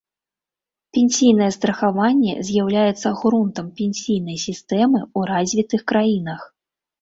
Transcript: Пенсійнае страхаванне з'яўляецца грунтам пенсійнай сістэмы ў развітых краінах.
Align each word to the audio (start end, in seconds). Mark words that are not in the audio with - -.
Пенсійнае 0.97 1.49
страхаванне 1.57 2.33
з'яўляецца 2.47 3.07
грунтам 3.19 3.67
пенсійнай 3.83 4.37
сістэмы 4.47 4.99
ў 5.17 5.35
развітых 5.35 5.81
краінах. 5.93 6.41